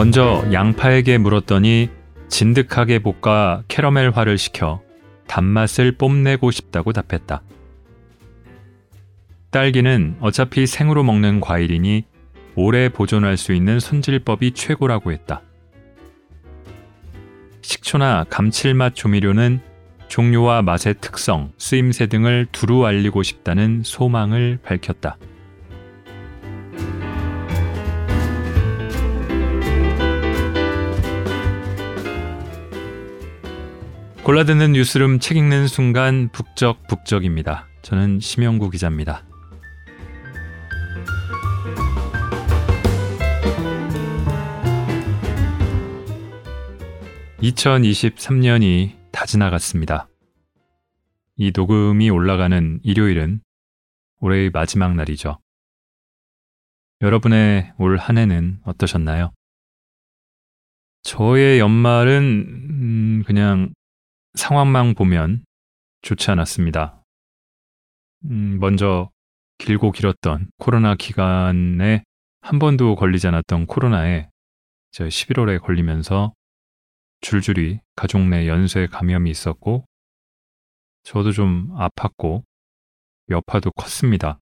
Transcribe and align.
먼저 0.00 0.42
양파에게 0.50 1.18
물었더니 1.18 1.90
진득하게 2.28 3.00
볶아 3.00 3.64
캐러멜화를 3.68 4.38
시켜 4.38 4.80
단맛을 5.26 5.92
뽐내고 5.92 6.50
싶다고 6.50 6.94
답했다. 6.94 7.42
딸기는 9.50 10.16
어차피 10.20 10.66
생으로 10.66 11.02
먹는 11.02 11.42
과일이니 11.42 12.04
오래 12.54 12.88
보존할 12.88 13.36
수 13.36 13.52
있는 13.52 13.78
손질법이 13.78 14.52
최고라고 14.52 15.12
했다. 15.12 15.42
식초나 17.60 18.24
감칠맛 18.30 18.94
조미료는 18.94 19.60
종류와 20.08 20.62
맛의 20.62 20.94
특성, 21.02 21.52
쓰임새 21.58 22.06
등을 22.06 22.46
두루 22.52 22.86
알리고 22.86 23.22
싶다는 23.22 23.82
소망을 23.84 24.60
밝혔다. 24.62 25.18
골라듣는 34.24 34.72
뉴스룸 34.72 35.18
책 35.18 35.38
읽는 35.38 35.66
순간 35.66 36.28
북적북적입니다. 36.28 37.66
저는 37.82 38.20
심영구 38.20 38.70
기자입니다. 38.70 39.24
2023년이 47.42 48.92
다 49.10 49.24
지나갔습니다. 49.24 50.08
이 51.36 51.52
녹음이 51.54 52.10
올라가는 52.10 52.80
일요일은 52.82 53.40
올해의 54.20 54.50
마지막 54.50 54.94
날이죠. 54.94 55.38
여러분의 57.00 57.72
올 57.78 57.96
한 57.96 58.18
해는 58.18 58.58
어떠셨나요? 58.64 59.32
저의 61.02 61.58
연말은 61.58 62.22
음, 62.70 63.22
그냥 63.26 63.72
상황만 64.34 64.94
보면 64.94 65.44
좋지 66.02 66.30
않았습니다. 66.30 67.02
음, 68.24 68.58
먼저 68.60 69.10
길고 69.58 69.92
길었던 69.92 70.50
코로나 70.58 70.94
기간에 70.94 72.04
한 72.40 72.58
번도 72.58 72.96
걸리지 72.96 73.28
않았던 73.28 73.66
코로나에 73.66 74.28
저 74.92 75.04
11월에 75.06 75.60
걸리면서 75.60 76.32
줄줄이 77.20 77.80
가족 77.94 78.26
내 78.26 78.48
연쇄 78.48 78.86
감염이 78.86 79.30
있었고 79.30 79.84
저도 81.02 81.32
좀 81.32 81.70
아팠고 81.76 82.42
여파도 83.28 83.70
컸습니다. 83.72 84.38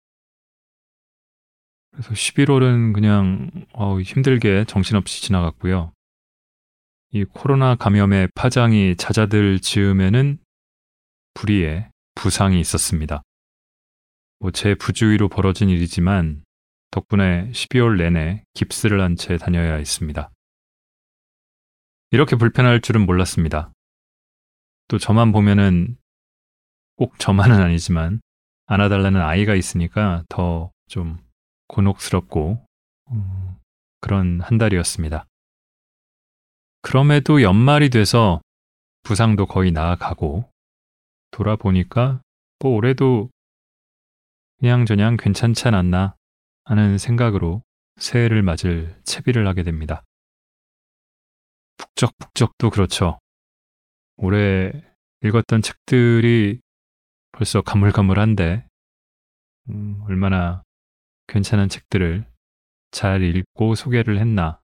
그래서 1.90 2.10
11월은 2.10 2.94
그냥 2.94 3.50
어, 3.72 3.98
힘들게 4.00 4.64
정신없이 4.64 5.22
지나갔고요. 5.22 5.92
이 7.10 7.24
코로나 7.24 7.74
감염의 7.74 8.28
파장이 8.34 8.96
잦아들 8.96 9.60
즈음에는 9.60 10.38
불의에 11.34 11.90
부상이 12.14 12.60
있었습니다. 12.60 13.22
뭐 14.40 14.50
제 14.52 14.74
부주의로 14.74 15.28
벌어진 15.28 15.68
일이지만 15.68 16.44
덕분에 16.90 17.50
12월 17.50 17.96
내내 17.98 18.44
깁스를 18.54 19.00
한 19.00 19.16
채 19.16 19.36
다녀야 19.36 19.74
했습니다. 19.74 20.30
이렇게 22.10 22.36
불편할 22.36 22.80
줄은 22.80 23.04
몰랐습니다. 23.06 23.72
또 24.88 24.98
저만 24.98 25.32
보면은 25.32 25.96
꼭 26.96 27.18
저만은 27.18 27.60
아니지만 27.60 28.20
안아달라는 28.66 29.20
아이가 29.20 29.54
있으니까 29.54 30.24
더 30.28 30.72
좀 30.88 31.18
곤혹스럽고 31.66 32.64
음, 33.12 33.56
그런 34.00 34.40
한 34.40 34.56
달이었습니다. 34.56 35.26
그럼에도 36.80 37.42
연말이 37.42 37.90
돼서 37.90 38.40
부상도 39.02 39.46
거의 39.46 39.72
나아가고 39.72 40.48
돌아보니까 41.30 42.20
뭐 42.60 42.72
올해도 42.72 43.30
그냥저냥 44.58 45.16
괜찮지 45.16 45.68
않았나 45.68 46.14
하는 46.64 46.98
생각으로 46.98 47.62
새해를 47.96 48.42
맞을 48.42 48.96
채비를 49.04 49.46
하게 49.46 49.62
됩니다. 49.62 50.04
북적북적도 51.76 52.70
그렇죠. 52.70 53.18
올해 54.16 54.72
읽었던 55.22 55.62
책들이 55.62 56.60
벌써 57.32 57.60
가물가물한데 57.62 58.66
음, 59.70 60.00
얼마나 60.06 60.62
괜찮은 61.28 61.68
책들을 61.68 62.26
잘 62.90 63.22
읽고 63.22 63.74
소개를 63.74 64.18
했나 64.18 64.60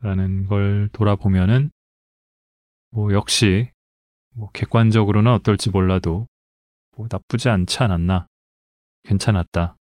라는 0.00 0.46
걸 0.46 0.88
돌아보면은 0.92 1.70
뭐 2.90 3.12
역시 3.12 3.70
뭐 4.34 4.50
객관적으로는 4.52 5.32
어떨지 5.32 5.70
몰라도 5.70 6.28
뭐 6.96 7.06
나쁘지 7.10 7.48
않지 7.48 7.82
않았나 7.82 8.26
괜찮았다 9.04 9.76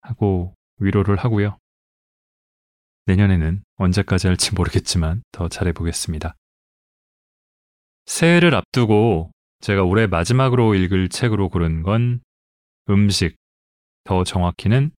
하고 0.00 0.54
위로를 0.78 1.16
하고요. 1.16 1.58
내년에는 3.06 3.62
언제까지 3.76 4.26
할지 4.26 4.54
모르겠지만 4.54 5.22
더 5.32 5.48
잘해보겠습니다. 5.48 6.36
새해를 8.06 8.54
앞두고 8.54 9.30
제가 9.60 9.82
올해 9.82 10.06
마지막으로 10.06 10.74
읽을 10.74 11.08
책으로 11.08 11.48
고른 11.48 11.82
건 11.82 12.20
음식, 12.88 13.36
더 14.04 14.24
정확히는 14.24 14.92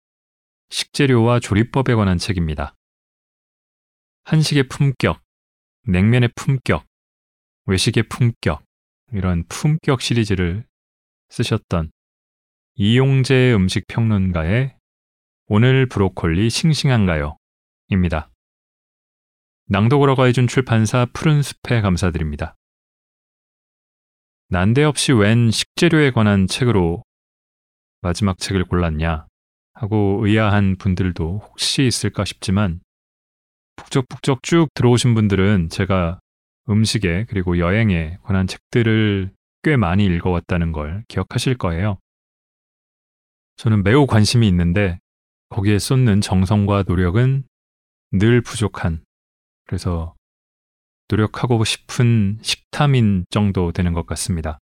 식재료와 0.69 1.39
조리법에 1.39 1.95
관한 1.95 2.17
책입니다. 2.17 2.75
한식의 4.23 4.67
품격, 4.67 5.21
냉면의 5.83 6.29
품격, 6.35 6.85
외식의 7.65 8.03
품격, 8.09 8.63
이런 9.11 9.43
품격 9.47 10.01
시리즈를 10.01 10.65
쓰셨던 11.29 11.91
이용재 12.75 13.53
음식 13.53 13.87
평론가의 13.87 14.75
오늘 15.47 15.87
브로콜리 15.87 16.49
싱싱한가요? 16.49 17.37
입니다. 17.89 18.29
낭독으로 19.65 20.15
가 20.15 20.25
해준 20.25 20.47
출판사 20.47 21.05
푸른 21.11 21.41
숲에 21.41 21.81
감사드립니다. 21.81 22.55
난데없이 24.49 25.13
웬 25.13 25.51
식재료에 25.51 26.11
관한 26.11 26.47
책으로 26.47 27.03
마지막 28.01 28.37
책을 28.37 28.65
골랐냐 28.65 29.27
하고 29.73 30.19
의아한 30.23 30.77
분들도 30.77 31.39
혹시 31.39 31.85
있을까 31.85 32.25
싶지만 32.25 32.81
북적북적 33.79 34.43
쭉 34.43 34.67
들어오신 34.73 35.15
분들은 35.15 35.69
제가 35.69 36.19
음식에 36.69 37.25
그리고 37.29 37.57
여행에 37.57 38.17
관한 38.23 38.45
책들을 38.45 39.31
꽤 39.63 39.77
많이 39.77 40.05
읽어왔다는 40.05 40.71
걸 40.71 41.03
기억하실 41.07 41.57
거예요. 41.57 41.97
저는 43.55 43.83
매우 43.83 44.05
관심이 44.05 44.47
있는데 44.47 44.99
거기에 45.49 45.79
쏟는 45.79 46.21
정성과 46.21 46.83
노력은 46.87 47.43
늘 48.11 48.41
부족한 48.41 49.03
그래서 49.65 50.15
노력하고 51.07 51.63
싶은 51.63 52.37
식탐인 52.41 53.25
정도 53.29 53.71
되는 53.71 53.93
것 53.93 54.05
같습니다. 54.05 54.59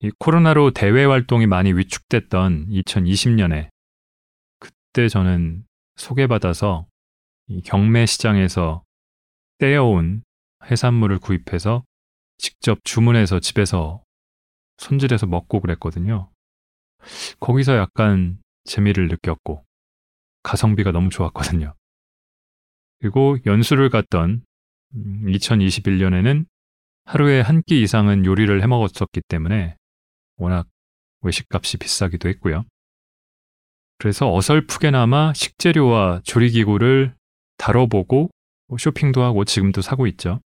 이 0.00 0.10
코로나로 0.18 0.72
대외 0.72 1.04
활동이 1.04 1.46
많이 1.46 1.72
위축됐던 1.72 2.68
2020년에 2.68 3.70
그때 4.60 5.08
저는 5.08 5.64
소개받아서 5.96 6.86
이 6.86 6.95
경매 7.64 8.06
시장에서 8.06 8.84
떼어온 9.58 10.22
해산물을 10.64 11.18
구입해서 11.20 11.84
직접 12.38 12.78
주문해서 12.84 13.40
집에서 13.40 14.02
손질해서 14.78 15.26
먹고 15.26 15.60
그랬거든요. 15.60 16.30
거기서 17.40 17.76
약간 17.76 18.38
재미를 18.64 19.08
느꼈고 19.08 19.64
가성비가 20.42 20.92
너무 20.92 21.08
좋았거든요. 21.10 21.74
그리고 23.00 23.38
연수를 23.46 23.90
갔던 23.90 24.44
2021년에는 24.94 26.36
음, 26.40 26.44
하루에 27.04 27.40
한 27.40 27.62
끼 27.62 27.82
이상은 27.82 28.24
요리를 28.24 28.62
해 28.62 28.66
먹었었기 28.66 29.22
때문에 29.28 29.76
워낙 30.36 30.66
외식값이 31.20 31.78
비싸기도 31.78 32.28
했고요. 32.28 32.64
그래서 33.98 34.32
어설프게나마 34.34 35.32
식재료와 35.32 36.20
조리기구를 36.24 37.14
다뤄보고 37.58 38.30
뭐 38.68 38.78
쇼핑도 38.78 39.22
하고 39.22 39.44
지금도 39.44 39.80
사고 39.80 40.06
있죠. 40.06 40.40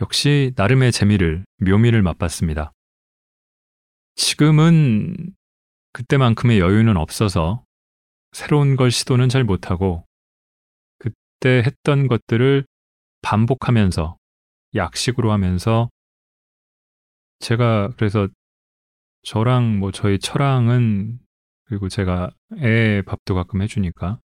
역시 0.00 0.52
나름의 0.56 0.92
재미를, 0.92 1.44
묘미를 1.58 2.02
맛봤습니다. 2.02 2.72
지금은 4.14 5.34
그때만큼의 5.92 6.60
여유는 6.60 6.96
없어서 6.96 7.64
새로운 8.32 8.76
걸 8.76 8.90
시도는 8.90 9.28
잘 9.28 9.44
못하고 9.44 10.06
그때 10.98 11.62
했던 11.64 12.06
것들을 12.06 12.64
반복하면서 13.22 14.16
약식으로 14.74 15.32
하면서 15.32 15.90
제가 17.40 17.92
그래서 17.96 18.28
저랑 19.22 19.78
뭐 19.78 19.90
저희 19.92 20.18
처랑은 20.18 21.18
그리고 21.64 21.88
제가 21.88 22.30
애 22.58 23.02
밥도 23.02 23.34
가끔 23.34 23.62
해주니까 23.62 24.20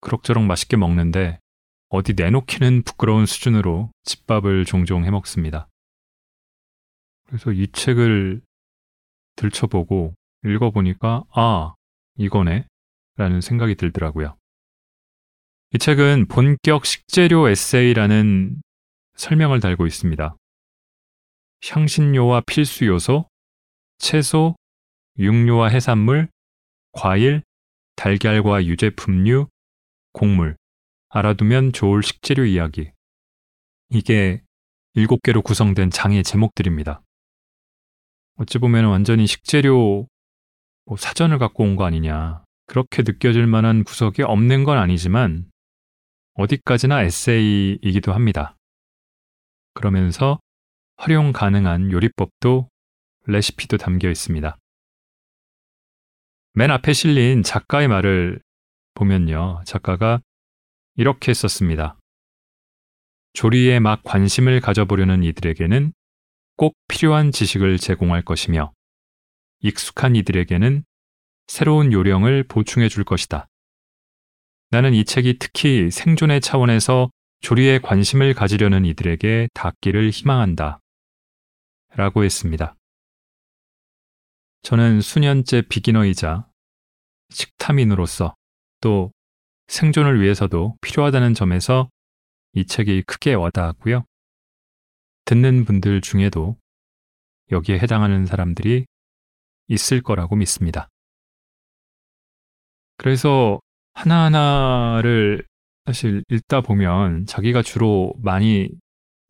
그럭저럭 0.00 0.44
맛있게 0.44 0.76
먹는데 0.76 1.40
어디 1.88 2.14
내놓기는 2.14 2.82
부끄러운 2.82 3.26
수준으로 3.26 3.90
집밥을 4.04 4.64
종종 4.64 5.04
해 5.04 5.10
먹습니다. 5.10 5.68
그래서 7.26 7.52
이 7.52 7.66
책을 7.72 8.42
들춰보고 9.36 10.14
읽어보니까, 10.44 11.24
아, 11.34 11.74
이거네. 12.16 12.66
라는 13.16 13.40
생각이 13.40 13.74
들더라고요. 13.74 14.36
이 15.74 15.78
책은 15.78 16.26
본격 16.28 16.86
식재료 16.86 17.48
에세이라는 17.48 18.62
설명을 19.16 19.60
달고 19.60 19.86
있습니다. 19.86 20.36
향신료와 21.68 22.42
필수 22.46 22.86
요소, 22.86 23.28
채소, 23.98 24.54
육류와 25.18 25.68
해산물, 25.68 26.28
과일, 26.92 27.42
달걀과 27.96 28.64
유제품류, 28.64 29.48
곡물, 30.12 30.56
알아두면 31.10 31.72
좋을 31.72 32.02
식재료 32.02 32.44
이야기. 32.44 32.90
이게 33.90 34.42
일곱 34.94 35.22
개로 35.22 35.42
구성된 35.42 35.90
장의 35.90 36.22
제목들입니다. 36.24 37.02
어찌 38.36 38.58
보면 38.58 38.84
완전히 38.86 39.26
식재료 39.26 40.06
뭐 40.84 40.96
사전을 40.96 41.38
갖고 41.38 41.64
온 41.64 41.76
거 41.76 41.84
아니냐. 41.84 42.44
그렇게 42.66 43.02
느껴질 43.02 43.46
만한 43.46 43.82
구석이 43.84 44.22
없는 44.22 44.64
건 44.64 44.78
아니지만 44.78 45.50
어디까지나 46.34 47.02
에세이이기도 47.02 48.12
합니다. 48.12 48.56
그러면서 49.74 50.38
활용 50.96 51.32
가능한 51.32 51.90
요리법도 51.92 52.68
레시피도 53.26 53.78
담겨 53.78 54.10
있습니다. 54.10 54.56
맨 56.54 56.70
앞에 56.70 56.92
실린 56.92 57.42
작가의 57.42 57.88
말을 57.88 58.40
보면요. 58.98 59.62
작가가 59.64 60.20
이렇게 60.96 61.32
썼습니다. 61.32 61.96
조리에 63.32 63.78
막 63.78 64.02
관심을 64.02 64.60
가져보려는 64.60 65.22
이들에게는 65.22 65.92
꼭 66.56 66.74
필요한 66.88 67.30
지식을 67.30 67.78
제공할 67.78 68.22
것이며 68.22 68.72
익숙한 69.60 70.16
이들에게는 70.16 70.82
새로운 71.46 71.92
요령을 71.92 72.48
보충해 72.48 72.88
줄 72.88 73.04
것이다. 73.04 73.46
나는 74.70 74.92
이 74.92 75.04
책이 75.04 75.38
특히 75.38 75.90
생존의 75.90 76.40
차원에서 76.40 77.10
조리에 77.40 77.78
관심을 77.78 78.34
가지려는 78.34 78.84
이들에게 78.84 79.48
닿기를 79.54 80.10
희망한다. 80.10 80.80
라고 81.94 82.24
했습니다. 82.24 82.74
저는 84.62 85.00
수년째 85.00 85.62
비기너이자 85.68 86.48
식탐인으로서 87.30 88.34
또 88.80 89.12
생존을 89.68 90.20
위해서도 90.20 90.76
필요하다는 90.80 91.34
점에서 91.34 91.88
이 92.54 92.64
책이 92.64 93.02
크게 93.02 93.34
와닿았고요. 93.34 94.04
듣는 95.24 95.64
분들 95.64 96.00
중에도 96.00 96.56
여기에 97.50 97.78
해당하는 97.78 98.26
사람들이 98.26 98.86
있을 99.68 100.02
거라고 100.02 100.36
믿습니다. 100.36 100.88
그래서 102.96 103.60
하나하나를 103.94 105.44
사실 105.86 106.22
읽다 106.30 106.60
보면 106.60 107.26
자기가 107.26 107.62
주로 107.62 108.12
많이 108.18 108.70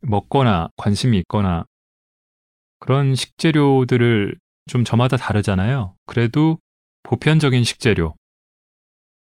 먹거나 0.00 0.68
관심이 0.76 1.18
있거나 1.18 1.64
그런 2.78 3.14
식재료들을 3.14 4.38
좀 4.68 4.84
저마다 4.84 5.16
다르잖아요. 5.16 5.96
그래도 6.06 6.58
보편적인 7.02 7.64
식재료. 7.64 8.14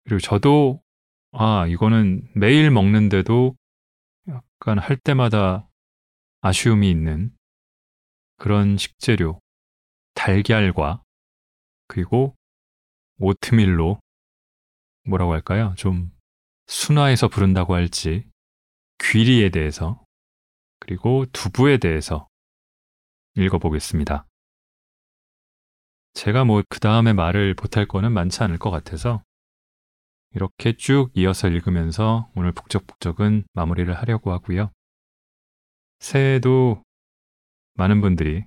그리고 0.08 0.20
저도 0.20 0.82
아, 1.32 1.66
이거는 1.66 2.26
매일 2.34 2.70
먹는데도 2.70 3.54
약간 4.26 4.78
할 4.78 4.96
때마다 4.96 5.68
아쉬움이 6.40 6.90
있는 6.90 7.30
그런 8.38 8.78
식재료. 8.78 9.38
달걀과 10.14 11.02
그리고 11.88 12.34
오트밀로 13.18 14.00
뭐라고 15.04 15.32
할까요? 15.34 15.74
좀 15.76 16.10
순화해서 16.68 17.28
부른다고 17.28 17.74
할지 17.74 18.24
귀리에 18.98 19.50
대해서 19.50 20.02
그리고 20.80 21.26
두부에 21.32 21.76
대해서 21.76 22.26
읽어보겠습니다. 23.36 24.26
제가 26.14 26.46
뭐 26.46 26.62
그 26.68 26.80
다음에 26.80 27.12
말을 27.12 27.54
못할 27.60 27.86
거는 27.86 28.12
많지 28.12 28.42
않을 28.42 28.58
것 28.58 28.70
같아서 28.70 29.22
이렇게 30.34 30.72
쭉 30.76 31.10
이어서 31.14 31.48
읽으면서 31.48 32.30
오늘 32.34 32.52
북적북적은 32.52 33.44
마무리를 33.54 33.92
하려고 33.94 34.32
하고요. 34.32 34.70
새해에도 36.00 36.82
많은 37.74 38.00
분들이 38.00 38.44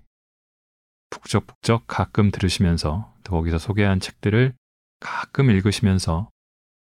북적북적 1.09 1.85
가끔 1.87 2.31
들으시면서 2.31 3.13
또 3.23 3.31
거기서 3.31 3.57
소개한 3.57 3.99
책들을 3.99 4.53
가끔 4.99 5.49
읽으시면서 5.49 6.29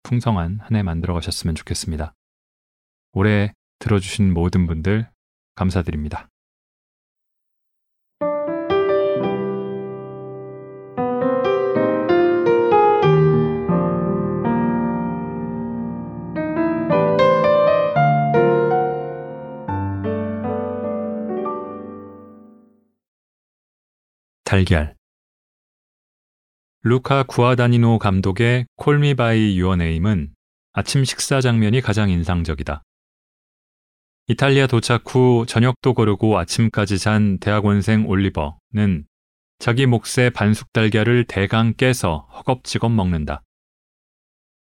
풍성한 0.05 0.61
한 0.61 0.77
해 0.77 0.83
만들어 0.83 1.15
가셨으면 1.15 1.55
좋겠습니다. 1.55 2.15
올해 3.13 3.53
들어주신 3.81 4.33
모든 4.33 4.67
분들 4.67 5.11
감사드립니다. 5.57 6.29
달걀 24.47 24.95
루카 26.83 27.25
구아다니노 27.25 27.99
감독의 27.99 28.67
Call 28.77 29.02
Me 29.02 29.15
by 29.15 29.59
Your 29.59 29.75
Name은 29.75 30.37
아침 30.73 31.05
식사 31.05 31.41
장면이 31.41 31.81
가장 31.81 32.11
인상적이다. 32.11 32.85
이탈리아 34.29 34.69
도착 34.69 35.03
후 35.13 35.47
저녁도 35.49 35.95
거르고 35.95 36.39
아침까지 36.39 37.01
잔 37.01 37.41
대학원생 37.41 38.07
올리버는 38.07 39.09
자기 39.59 39.87
몫의 39.87 40.31
반숙 40.33 40.73
달걀을 40.73 41.25
대강 41.25 41.75
깨서 41.75 42.29
허겁지겁 42.33 42.93
먹는다. 42.93 43.43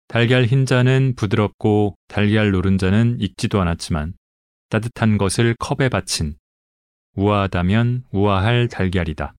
달걀 0.08 0.46
흰자는 0.46 1.16
부드럽고 1.16 1.96
달걀 2.08 2.50
노른자는 2.50 3.18
익지도 3.20 3.60
않았지만 3.60 4.14
따뜻한 4.70 5.18
것을 5.18 5.54
컵에 5.58 5.90
받친 5.90 6.38
우아하다면 7.16 8.04
우아할 8.10 8.68
달걀이다. 8.68 9.34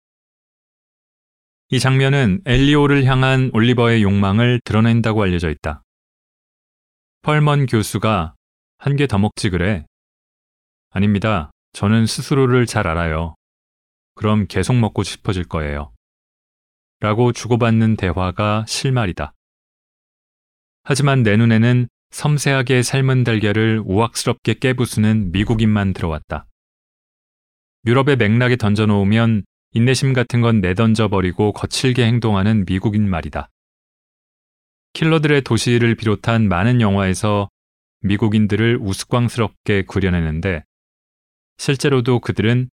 이 1.70 1.80
장면은 1.80 2.42
엘리오를 2.46 3.04
향한 3.06 3.52
올리버의 3.54 4.02
욕망을 4.04 4.62
드러낸다고 4.64 5.24
알려져 5.24 5.50
있다. 5.50 5.84
펄먼 7.24 7.66
교수가 7.66 8.36
한 8.78 8.96
개 8.96 9.08
더 9.08 9.18
먹지 9.18 9.50
그래. 9.50 9.86
아닙니다. 10.92 11.52
저는 11.74 12.06
스스로를 12.06 12.66
잘 12.66 12.88
알아요. 12.88 13.36
그럼 14.16 14.48
계속 14.48 14.76
먹고 14.76 15.04
싶어질 15.04 15.44
거예요. 15.44 15.92
라고 17.00 17.32
주고받는 17.34 17.98
대화가 17.98 18.66
실말이다. 18.68 19.34
하지만 20.84 21.22
내 21.22 21.36
눈에는 21.36 21.90
섬세하게 22.12 22.82
삶은 22.82 23.26
달걀을 23.26 23.84
우악스럽게 23.86 24.56
깨부수는 24.56 25.32
미국인만 25.34 25.92
들어왔다. 25.94 26.48
유럽의 27.86 28.16
맥락에 28.16 28.56
던져놓으면 28.56 29.44
인내심 29.74 30.14
같은 30.14 30.42
건 30.42 30.62
내던져 30.62 31.08
버리고 31.08 31.52
거칠게 31.54 32.06
행동하는 32.06 32.66
미국인 32.66 33.10
말이다. 33.10 33.50
킬러들의 34.94 35.42
도시를 35.42 35.96
비롯한 35.96 36.48
많은 36.48 36.82
영화에서 36.82 37.50
미국인들을 38.02 38.80
우스꽝스럽게 38.82 39.84
그려내는데 39.84 40.64
실제로도 41.58 42.20
그들은 42.20 42.70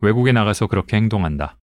외국에 0.00 0.32
나가서 0.32 0.66
그렇게 0.66 0.96
행동한다. 0.96 1.58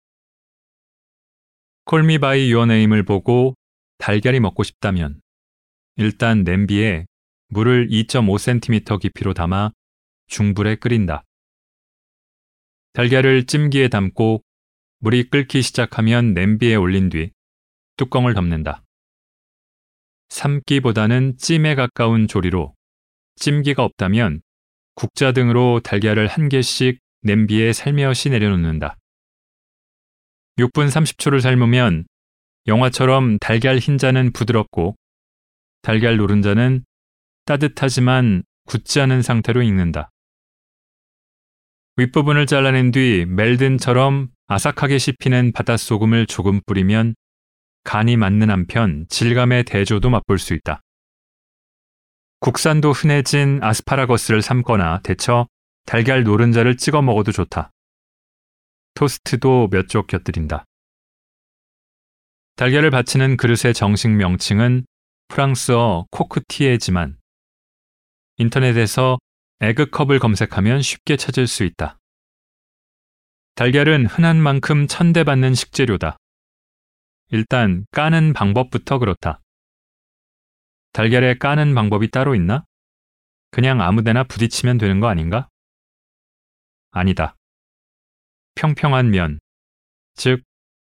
Call 1.84 2.07
Me 2.07 2.18
by 2.18 2.50
Your 2.50 2.66
Name을 2.66 3.04
보고 3.04 3.54
달걀이 3.98 4.40
먹고 4.40 4.62
싶다면 4.62 5.20
일단 5.96 6.42
냄비에 6.42 7.06
물을 7.48 7.88
2.5cm 7.88 9.00
깊이로 9.00 9.34
담아 9.34 9.70
중불에 10.26 10.76
끓인다. 10.76 11.22
달걀을 12.94 13.46
찜기에 13.46 13.88
담고 13.88 14.42
물이 15.04 15.28
끓기 15.28 15.60
시작하면 15.60 16.32
냄비에 16.32 16.76
올린 16.76 17.10
뒤 17.10 17.30
뚜껑을 17.98 18.32
덮는다. 18.32 18.82
삶기보다는 20.30 21.36
찜에 21.36 21.74
가까운 21.74 22.26
조리로 22.26 22.74
찜기가 23.36 23.84
없다면 23.84 24.40
국자 24.94 25.32
등으로 25.32 25.80
달걀을 25.84 26.26
한 26.26 26.48
개씩 26.48 27.00
냄비에 27.20 27.74
살며시 27.74 28.30
내려놓는다. 28.30 28.96
6분 30.56 30.88
30초를 30.88 31.42
삶으면 31.42 32.06
영화처럼 32.66 33.38
달걀 33.40 33.76
흰자는 33.76 34.32
부드럽고 34.32 34.96
달걀 35.82 36.16
노른자는 36.16 36.82
따뜻하지만 37.44 38.42
굳지 38.64 39.02
않은 39.02 39.20
상태로 39.20 39.60
익는다. 39.64 40.08
윗부분을 41.96 42.46
잘라낸 42.46 42.90
뒤 42.90 43.26
멜든처럼 43.28 44.33
아삭하게 44.46 44.98
씹히는 44.98 45.52
바닷소금을 45.52 46.26
조금 46.26 46.60
뿌리면 46.66 47.14
간이 47.84 48.16
맞는 48.16 48.50
한편 48.50 49.06
질감의 49.08 49.64
대조도 49.64 50.10
맛볼 50.10 50.38
수 50.38 50.54
있다. 50.54 50.80
국산도 52.40 52.92
흔해진 52.92 53.60
아스파라거스를 53.62 54.42
삶거나 54.42 55.00
데쳐 55.02 55.46
달걀 55.86 56.24
노른자를 56.24 56.76
찍어 56.76 57.02
먹어도 57.02 57.32
좋다. 57.32 57.70
토스트도 58.94 59.68
몇 59.70 59.88
쪽 59.88 60.06
곁들인다. 60.06 60.64
달걀을 62.56 62.90
받치는 62.90 63.36
그릇의 63.36 63.74
정식 63.74 64.10
명칭은 64.10 64.86
프랑스어 65.28 66.06
코크티에지만 66.10 67.18
인터넷에서 68.36 69.18
에그컵을 69.60 70.18
검색하면 70.18 70.82
쉽게 70.82 71.16
찾을 71.16 71.46
수 71.46 71.64
있다. 71.64 71.98
달걀은 73.56 74.06
흔한 74.06 74.36
만큼 74.42 74.88
천대받는 74.88 75.54
식재료다. 75.54 76.16
일단 77.30 77.86
까는 77.92 78.32
방법부터 78.32 78.98
그렇다. 78.98 79.40
달걀에 80.92 81.34
까는 81.34 81.72
방법이 81.72 82.10
따로 82.10 82.34
있나? 82.34 82.64
그냥 83.52 83.80
아무데나 83.80 84.24
부딪히면 84.24 84.78
되는 84.78 84.98
거 84.98 85.06
아닌가? 85.06 85.48
아니다. 86.90 87.36
평평한 88.56 89.10
면, 89.10 89.38
즉 90.14 90.42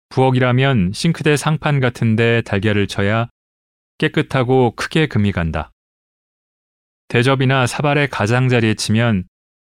부엌이라면 0.09 0.93
싱크대 0.93 1.37
상판 1.37 1.79
같은데 1.79 2.43
달걀을 2.43 2.89
쳐야 2.89 3.29
깨끗하고 3.99 4.75
크게 4.75 5.07
금이 5.07 5.31
간다. 5.31 5.71
대접이나 7.07 7.69
사발의 7.69 8.09
가장자리에 8.09 8.75
치면 8.75 9.29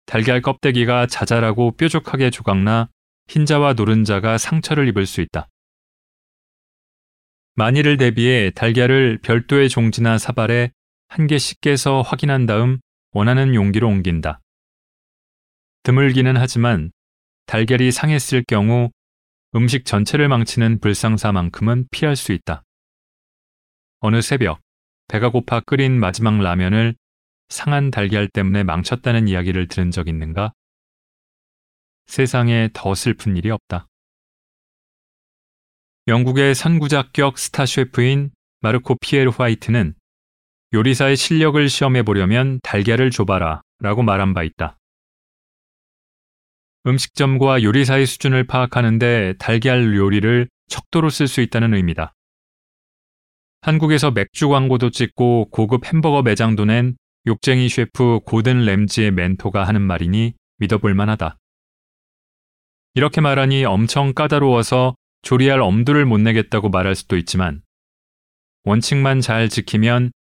달걀 0.05 0.41
껍데기가 0.41 1.05
자잘하고 1.05 1.71
뾰족하게 1.77 2.29
조각나 2.29 2.89
흰자와 3.27 3.73
노른자가 3.73 4.37
상처를 4.37 4.87
입을 4.89 5.05
수 5.05 5.21
있다. 5.21 5.47
만일을 7.55 7.97
대비해 7.97 8.49
달걀을 8.51 9.19
별도의 9.21 9.69
종지나 9.69 10.17
사발에 10.17 10.71
한 11.07 11.27
개씩 11.27 11.61
깨서 11.61 12.01
확인한 12.01 12.45
다음 12.45 12.79
원하는 13.11 13.53
용기로 13.53 13.87
옮긴다. 13.87 14.39
드물기는 15.83 16.37
하지만 16.37 16.91
달걀이 17.45 17.91
상했을 17.91 18.43
경우 18.47 18.89
음식 19.55 19.85
전체를 19.85 20.29
망치는 20.29 20.79
불상사만큼은 20.79 21.87
피할 21.91 22.15
수 22.15 22.31
있다. 22.31 22.63
어느 23.99 24.21
새벽 24.21 24.61
배가 25.07 25.29
고파 25.29 25.59
끓인 25.59 25.99
마지막 25.99 26.39
라면을 26.39 26.95
상한 27.51 27.91
달걀 27.91 28.29
때문에 28.29 28.63
망쳤다는 28.63 29.27
이야기를 29.27 29.67
들은 29.67 29.91
적 29.91 30.07
있는가? 30.07 30.53
세상에 32.05 32.69
더 32.73 32.95
슬픈 32.95 33.35
일이 33.35 33.51
없다. 33.51 33.87
영국의 36.07 36.55
선구자격 36.55 37.37
스타 37.37 37.65
셰프인 37.65 38.31
마르코 38.61 38.95
피에르 39.01 39.31
화이트는 39.37 39.95
요리사의 40.73 41.17
실력을 41.17 41.67
시험해 41.67 42.03
보려면 42.03 42.61
달걀을 42.63 43.11
줘봐라 43.11 43.61
라고 43.79 44.01
말한 44.01 44.33
바 44.33 44.43
있다. 44.43 44.77
음식점과 46.87 47.63
요리사의 47.63 48.05
수준을 48.05 48.45
파악하는데 48.47 49.35
달걀 49.39 49.95
요리를 49.95 50.49
척도로 50.67 51.09
쓸 51.09 51.27
수 51.27 51.41
있다는 51.41 51.73
의미다. 51.73 52.13
한국에서 53.59 54.11
맥주 54.11 54.47
광고도 54.47 54.89
찍고 54.89 55.49
고급 55.51 55.85
햄버거 55.85 56.21
매장도 56.23 56.65
낸 56.65 56.95
욕쟁이 57.27 57.69
셰프 57.69 58.19
고든 58.25 58.65
램지의 58.65 59.11
멘토가 59.11 59.67
하는 59.67 59.81
말이니 59.81 60.33
믿어볼 60.57 60.95
만하다. 60.95 61.37
이렇게 62.95 63.21
말하니 63.21 63.63
엄청 63.65 64.13
까다로워서 64.13 64.95
조리할 65.21 65.61
엄두를 65.61 66.05
못 66.05 66.17
내겠다고 66.19 66.69
말할 66.69 66.95
수도 66.95 67.15
있지만 67.17 67.61
원칙만 68.63 69.21
잘 69.21 69.49
지키면 69.49 70.11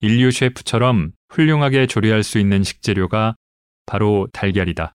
인류 0.00 0.30
셰프처럼 0.30 1.12
훌륭하게 1.28 1.86
조리할 1.86 2.22
수 2.22 2.38
있는 2.38 2.62
식재료가 2.62 3.34
바로 3.86 4.28
달걀이다. 4.32 4.94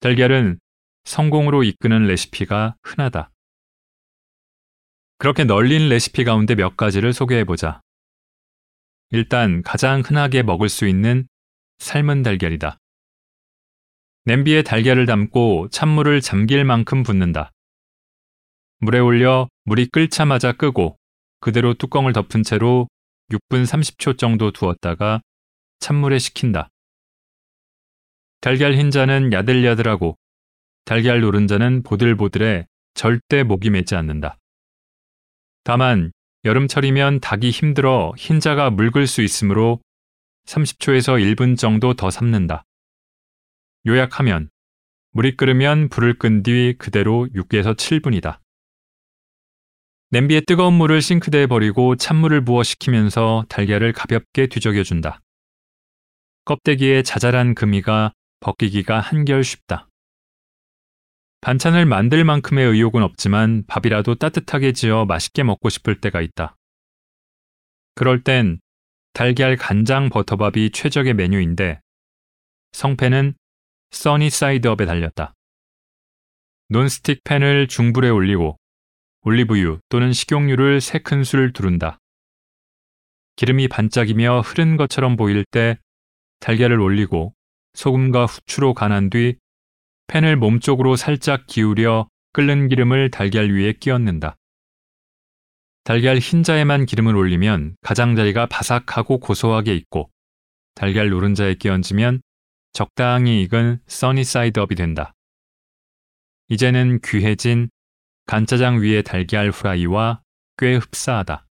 달걀은 0.00 0.58
성공으로 1.04 1.62
이끄는 1.64 2.06
레시피가 2.06 2.76
흔하다. 2.82 3.30
그렇게 5.18 5.44
널린 5.44 5.88
레시피 5.88 6.24
가운데 6.24 6.54
몇 6.54 6.76
가지를 6.76 7.12
소개해보자. 7.12 7.80
일단 9.16 9.62
가장 9.62 10.02
흔하게 10.02 10.42
먹을 10.42 10.68
수 10.68 10.86
있는 10.86 11.26
삶은 11.78 12.22
달걀이다. 12.22 12.76
냄비에 14.26 14.62
달걀을 14.62 15.06
담고 15.06 15.68
찬물을 15.70 16.20
잠길 16.20 16.66
만큼 16.66 17.02
붓는다. 17.02 17.50
물에 18.80 18.98
올려 18.98 19.48
물이 19.64 19.86
끓자마자 19.86 20.52
끄고 20.52 20.98
그대로 21.40 21.72
뚜껑을 21.72 22.12
덮은 22.12 22.42
채로 22.42 22.88
6분 23.30 23.64
30초 23.64 24.18
정도 24.18 24.50
두었다가 24.50 25.22
찬물에 25.80 26.18
식힌다. 26.18 26.68
달걀 28.42 28.74
흰자는 28.74 29.32
야들야들하고 29.32 30.18
달걀 30.84 31.22
노른자는 31.22 31.84
보들보들해 31.84 32.66
절대 32.92 33.44
목이 33.44 33.70
매지 33.70 33.94
않는다. 33.94 34.36
다만 35.64 36.12
여름철이면 36.46 37.18
닭이 37.20 37.50
힘들어 37.50 38.12
흰자가 38.16 38.70
묽을 38.70 39.08
수 39.08 39.20
있으므로 39.20 39.80
30초에서 40.46 41.20
1분 41.20 41.58
정도 41.58 41.94
더 41.94 42.08
삶는다. 42.08 42.64
요약하면 43.84 44.48
물이 45.10 45.36
끓으면 45.36 45.88
불을 45.88 46.18
끈 46.18 46.44
뒤 46.44 46.74
그대로 46.78 47.26
6에서 47.34 47.74
7분이다. 47.76 48.38
냄비에 50.10 50.40
뜨거운 50.46 50.74
물을 50.74 51.02
싱크대에 51.02 51.48
버리고 51.48 51.96
찬물을 51.96 52.44
부어 52.44 52.62
식히면서 52.62 53.46
달걀을 53.48 53.92
가볍게 53.92 54.46
뒤적여준다. 54.46 55.20
껍데기에 56.44 57.02
자잘한 57.02 57.56
금이가 57.56 58.12
벗기기가 58.38 59.00
한결 59.00 59.42
쉽다. 59.42 59.88
반찬을 61.40 61.86
만들 61.86 62.24
만큼의 62.24 62.66
의욕은 62.66 63.02
없지만 63.02 63.64
밥이라도 63.66 64.16
따뜻하게 64.16 64.72
지어 64.72 65.04
맛있게 65.04 65.42
먹고 65.42 65.68
싶을 65.68 66.00
때가 66.00 66.20
있다. 66.20 66.56
그럴 67.94 68.22
땐 68.22 68.60
달걀 69.12 69.56
간장 69.56 70.10
버터밥이 70.10 70.70
최적의 70.70 71.14
메뉴인데 71.14 71.80
성패는 72.72 73.34
써니 73.90 74.30
사이드업에 74.30 74.84
달렸다. 74.84 75.34
논스틱 76.68 77.22
팬을 77.24 77.68
중불에 77.68 78.10
올리고 78.10 78.58
올리브유 79.22 79.80
또는 79.88 80.12
식용유를 80.12 80.78
3큰술 80.78 81.54
두른다. 81.54 81.98
기름이 83.36 83.68
반짝이며 83.68 84.40
흐른 84.40 84.76
것처럼 84.76 85.16
보일 85.16 85.44
때 85.44 85.78
달걀을 86.40 86.80
올리고 86.80 87.34
소금과 87.74 88.26
후추로 88.26 88.74
간한 88.74 89.10
뒤 89.10 89.36
팬을 90.08 90.36
몸쪽으로 90.36 90.96
살짝 90.96 91.46
기울여 91.46 92.08
끓는 92.32 92.68
기름을 92.68 93.10
달걀 93.10 93.50
위에 93.50 93.72
끼얹는다. 93.72 94.36
달걀 95.84 96.18
흰자에만 96.18 96.86
기름을 96.86 97.16
올리면 97.16 97.76
가장자리가 97.80 98.46
바삭하고 98.46 99.18
고소하게 99.18 99.74
익고 99.74 100.10
달걀 100.74 101.10
노른자에 101.10 101.54
끼얹으면 101.54 102.20
적당히 102.72 103.42
익은 103.42 103.78
써니사이드업이 103.86 104.74
된다. 104.74 105.14
이제는 106.48 107.00
귀해진 107.04 107.70
간짜장 108.26 108.82
위에 108.82 109.02
달걀 109.02 109.50
후라이와 109.50 110.22
꽤 110.58 110.74
흡사하다. 110.74 111.46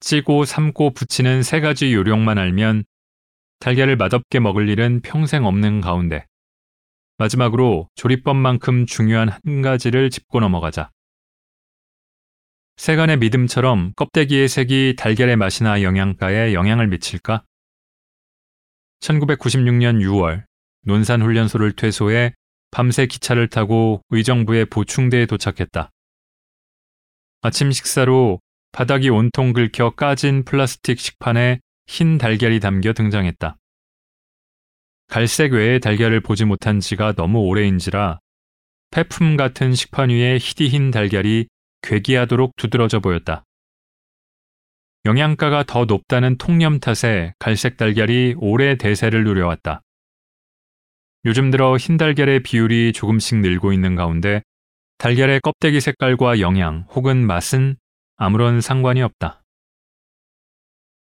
찌고 0.00 0.44
삶고 0.44 0.94
부치는 0.94 1.42
세 1.42 1.60
가지 1.60 1.92
요령만 1.92 2.38
알면 2.38 2.84
달걀을 3.60 3.96
맛없게 3.96 4.40
먹을 4.40 4.68
일은 4.68 5.00
평생 5.02 5.44
없는 5.44 5.82
가운데 5.82 6.26
마지막으로 7.20 7.86
조리법만큼 7.96 8.86
중요한 8.86 9.28
한 9.28 9.60
가지를 9.60 10.08
짚고 10.08 10.40
넘어가자. 10.40 10.90
세간의 12.78 13.18
믿음처럼 13.18 13.92
껍데기의 13.94 14.48
색이 14.48 14.94
달걀의 14.96 15.36
맛이나 15.36 15.82
영양가에 15.82 16.54
영향을 16.54 16.88
미칠까? 16.88 17.44
1996년 19.00 20.00
6월 20.00 20.44
논산훈련소를 20.86 21.72
퇴소해 21.76 22.32
밤새 22.70 23.04
기차를 23.04 23.48
타고 23.48 24.00
의정부의 24.08 24.64
보충대에 24.66 25.26
도착했다. 25.26 25.90
아침 27.42 27.70
식사로 27.70 28.40
바닥이 28.72 29.10
온통 29.10 29.52
긁혀 29.52 29.90
까진 29.90 30.42
플라스틱 30.46 30.98
식판에 30.98 31.60
흰 31.86 32.16
달걀이 32.16 32.60
담겨 32.60 32.94
등장했다. 32.94 33.59
갈색 35.10 35.52
외의 35.52 35.80
달걀을 35.80 36.20
보지 36.20 36.44
못한 36.44 36.78
지가 36.78 37.14
너무 37.14 37.40
오래인지라 37.40 38.20
폐품 38.92 39.36
같은 39.36 39.74
식판 39.74 40.08
위에 40.08 40.36
희디흰 40.36 40.92
달걀이 40.92 41.46
괴기하도록 41.82 42.54
두드러져 42.54 43.00
보였다. 43.00 43.44
영양가가 45.04 45.64
더 45.64 45.84
높다는 45.84 46.38
통념 46.38 46.78
탓에 46.78 47.34
갈색 47.40 47.76
달걀이 47.76 48.34
오래 48.38 48.76
대세를 48.76 49.24
누려왔다. 49.24 49.80
요즘 51.24 51.50
들어 51.50 51.76
흰 51.76 51.96
달걀의 51.96 52.44
비율이 52.44 52.92
조금씩 52.92 53.38
늘고 53.38 53.72
있는 53.72 53.96
가운데 53.96 54.42
달걀의 54.98 55.40
껍데기 55.40 55.80
색깔과 55.80 56.38
영양 56.38 56.86
혹은 56.90 57.26
맛은 57.26 57.76
아무런 58.16 58.60
상관이 58.60 59.02
없다. 59.02 59.42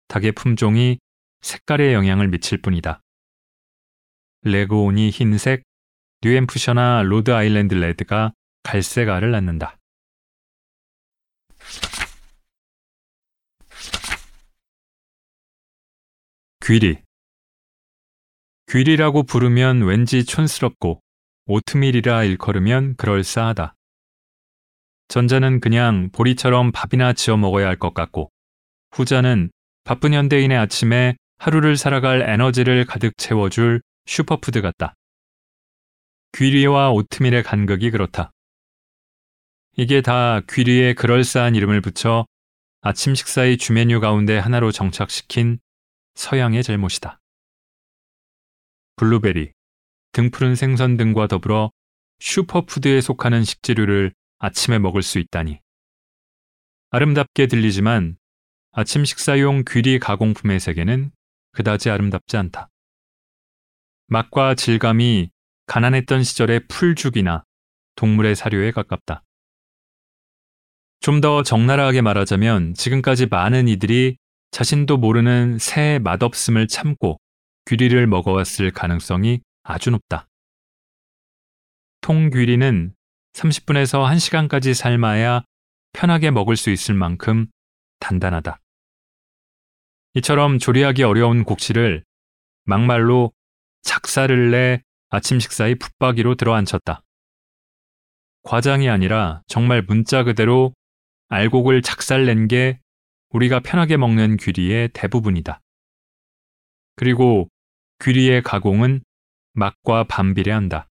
닭의 0.09 0.33
품종이 0.33 0.99
색깔에 1.41 1.93
영향을 1.93 2.27
미칠 2.27 2.61
뿐이다. 2.61 3.01
레그혼이 4.45 5.09
흰색, 5.09 5.63
뉴햄프셔나 6.21 7.01
로드 7.01 7.31
아일랜드 7.31 7.73
레드가 7.73 8.31
갈색 8.61 9.09
알을 9.09 9.31
낳는다. 9.31 9.77
귀리 16.63 16.97
귀리라고 18.71 19.23
부르면 19.23 19.81
왠지 19.81 20.23
촌스럽고 20.23 21.01
오트밀이라 21.47 22.23
일컬으면 22.25 22.95
그럴싸하다. 22.97 23.73
전자는 25.07 25.59
그냥 25.59 26.09
보리처럼 26.11 26.71
밥이나 26.71 27.13
지어 27.13 27.35
먹어야 27.37 27.67
할 27.67 27.77
것 27.77 27.95
같고 27.95 28.31
후자는 28.91 29.49
바쁜 29.83 30.13
현대인의 30.13 30.55
아침에 30.57 31.15
하루를 31.37 31.77
살아갈 31.77 32.21
에너지를 32.21 32.85
가득 32.85 33.17
채워줄 33.17 33.81
슈퍼푸드 34.05 34.61
같다. 34.61 34.95
귀리와 36.33 36.91
오트밀의 36.91 37.43
간극이 37.43 37.91
그렇다. 37.91 38.31
이게 39.77 40.01
다 40.01 40.41
귀리에 40.49 40.93
그럴싸한 40.93 41.55
이름을 41.55 41.81
붙여 41.81 42.25
아침 42.81 43.15
식사의 43.15 43.57
주메뉴 43.57 43.99
가운데 43.99 44.37
하나로 44.37 44.71
정착시킨 44.71 45.59
서양의 46.13 46.63
잘못이다. 46.63 47.19
블루베리, 48.97 49.51
등푸른 50.11 50.55
생선 50.55 50.95
등과 50.95 51.27
더불어 51.27 51.71
슈퍼푸드에 52.19 53.01
속하는 53.01 53.43
식재료를 53.43 54.13
아침에 54.37 54.79
먹을 54.79 55.01
수 55.01 55.19
있다니. 55.19 55.59
아름답게 56.91 57.47
들리지만 57.47 58.17
아침 58.71 59.03
식사용 59.03 59.63
귀리 59.67 59.99
가공품의 59.99 60.59
세계는 60.59 61.11
그다지 61.51 61.89
아름답지 61.89 62.37
않다. 62.37 62.69
맛과 64.07 64.55
질감이 64.55 65.29
가난했던 65.67 66.23
시절의 66.23 66.67
풀죽이나 66.67 67.43
동물의 67.95 68.35
사료에 68.35 68.71
가깝다. 68.71 69.23
좀 71.01 71.21
더 71.21 71.43
적나라하게 71.43 72.01
말하자면 72.01 72.73
지금까지 72.73 73.27
많은 73.27 73.67
이들이 73.67 74.17
자신도 74.51 74.97
모르는 74.97 75.59
새의 75.59 75.99
맛없음을 75.99 76.67
참고 76.67 77.19
귀리를 77.65 78.07
먹어왔을 78.07 78.71
가능성이 78.71 79.41
아주 79.63 79.91
높다. 79.91 80.27
통귀리는 82.01 82.93
30분에서 83.33 84.07
1시간까지 84.07 84.73
삶아야 84.73 85.43
편하게 85.93 86.31
먹을 86.31 86.55
수 86.55 86.69
있을 86.69 86.95
만큼 86.95 87.47
단단하다. 87.99 88.59
이처럼 90.15 90.59
조리하기 90.59 91.03
어려운 91.03 91.43
곡식을 91.43 92.03
막말로 92.63 93.31
작사를 93.85 94.51
내 94.51 94.81
아침 95.09 95.39
식사의 95.39 95.75
붙박이로 95.75 96.35
들어앉혔다. 96.35 97.01
과장이 98.43 98.89
아니라 98.89 99.41
정말 99.47 99.81
문자 99.81 100.23
그대로 100.23 100.73
알곡을 101.29 101.81
작살낸 101.81 102.47
게 102.47 102.79
우리가 103.29 103.61
편하게 103.61 103.97
먹는 103.97 104.37
귀리의 104.37 104.89
대부분이다. 104.93 105.61
그리고 106.95 107.47
귀리의 108.03 108.43
가공은 108.43 109.03
맛과 109.53 110.05
반비례한다. 110.05 110.87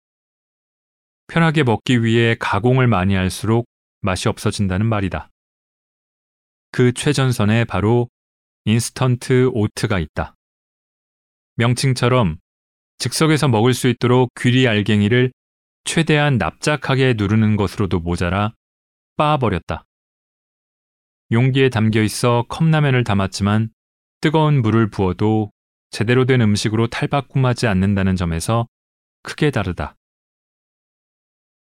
편하게 1.28 1.64
먹기 1.64 2.04
위해 2.04 2.36
가공을 2.40 2.88
많이 2.88 3.16
할수록 3.16 3.66
맛이 4.02 4.30
없어진다는 4.30 4.86
말이다. 4.86 5.30
그 6.72 6.94
최전선에 6.94 7.66
바로 7.66 8.10
인스턴트 8.66 9.52
오트가 9.54 10.00
있다. 10.00 10.36
명칭처럼 11.56 12.38
즉석에서 12.98 13.48
먹을 13.48 13.74
수 13.74 13.88
있도록 13.88 14.30
귀리 14.40 14.68
알갱이를 14.68 15.32
최대한 15.84 16.38
납작하게 16.38 17.16
누르는 17.18 17.56
것으로도 17.56 18.00
모자라 18.00 18.54
빻아버렸다. 19.18 19.86
용기에 21.32 21.70
담겨 21.70 22.02
있어 22.02 22.46
컵라면을 22.48 23.04
담았지만 23.04 23.70
뜨거운 24.22 24.62
물을 24.62 24.90
부어도 24.90 25.52
제대로 25.90 26.26
된 26.26 26.42
음식으로 26.42 26.88
탈바꿈하지 26.88 27.68
않는다는 27.68 28.16
점에서 28.16 28.68
크게 29.22 29.52
다르다. 29.52 29.96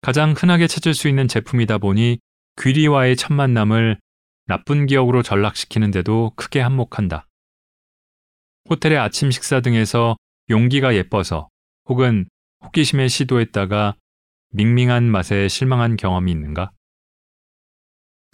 가장 0.01 0.33
흔하게 0.37 0.67
찾을 0.67 0.93
수 0.93 1.07
있는 1.07 1.27
제품이다 1.27 1.79
보니 1.79 2.19
귀리와의 2.61 3.15
첫 3.15 3.33
만남을 3.33 3.99
나쁜 4.45 4.85
기억으로 4.85 5.23
전락시키는데도 5.23 6.33
크게 6.35 6.59
한몫한다. 6.61 7.27
호텔의 8.69 8.97
아침 8.97 9.31
식사 9.31 9.61
등에서 9.61 10.15
용기가 10.49 10.95
예뻐서 10.95 11.49
혹은 11.85 12.27
호기심에 12.63 13.07
시도했다가 13.07 13.95
밍밍한 14.49 15.03
맛에 15.03 15.47
실망한 15.47 15.97
경험이 15.97 16.31
있는가? 16.31 16.71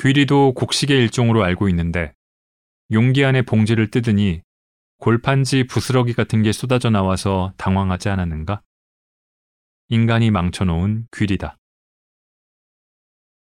귀리도 0.02 0.54
곡식의 0.54 0.98
일종으로 0.98 1.44
알고 1.44 1.70
있는데 1.70 2.14
용기 2.92 3.24
안에 3.24 3.44
봉지를 3.44 3.90
뜯으니 3.92 4.42
골판지 4.98 5.64
부스러기 5.66 6.14
같은 6.14 6.44
게 6.44 6.52
쏟아져 6.52 6.90
나와서 6.90 7.54
당황하지 7.58 8.10
않았는가? 8.10 8.62
인간이 9.90 10.32
망쳐놓은 10.32 11.08
귀리다. 11.16 11.58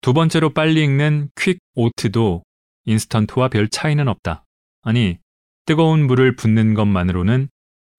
두 0.01 0.13
번째로 0.13 0.51
빨리 0.55 0.85
익는 0.85 1.31
퀵 1.37 1.59
오트도 1.75 2.43
인스턴트와 2.85 3.49
별 3.49 3.69
차이는 3.69 4.09
없다. 4.09 4.45
아니, 4.83 5.19
뜨거운 5.67 6.07
물을 6.07 6.37
붓는 6.37 6.75
것만으로는 6.75 7.49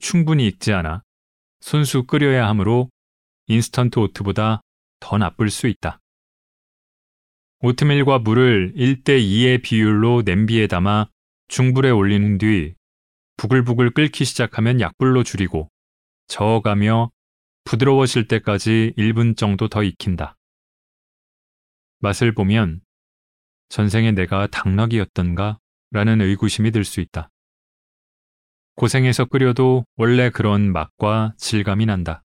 충분히 0.02 0.48
익지 0.48 0.74
않아 0.74 1.04
손수 1.62 2.04
끓여야 2.04 2.48
하므로 2.48 2.90
인스턴트 3.48 4.00
오트보다 4.00 4.62
더 5.00 5.18
나쁠 5.18 5.50
수 5.50 5.68
있다. 5.68 6.00
오트밀과 7.60 8.20
물을 8.20 8.74
1대2의 8.76 9.62
비율로 9.62 10.24
냄비에 10.26 10.68
담아 10.68 11.08
중불에 11.48 11.92
올리는 11.92 12.38
뒤 12.38 12.74
부글부글 13.38 13.92
끓기 13.92 14.26
시작하면 14.26 14.82
약불로 14.82 15.24
줄이고 15.24 15.70
저어가며 16.28 17.12
부드러워질 17.66 18.28
때까지 18.28 18.94
1분 18.98 19.38
정도 19.38 19.68
더 19.68 19.84
익힌다. 19.84 20.36
맛을 22.00 22.34
보면 22.34 22.82
전생에 23.70 24.12
내가 24.12 24.48
당나귀였던가 24.48 25.60
라는 25.92 26.22
의구심이 26.22 26.72
들 26.72 26.84
수 26.84 27.02
있다. 27.02 27.30
고생해서 28.76 29.26
끓여도 29.26 29.86
원래 29.98 30.30
그런 30.30 30.72
맛과 30.72 31.34
질감이 31.38 31.86
난다. 31.86 32.24